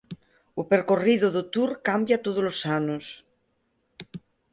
O 0.61 0.63
percorrido 0.71 1.27
do 1.35 1.43
Tour 1.53 1.69
cambia 1.87 2.21
tódolos 2.25 2.59
anos. 2.79 3.05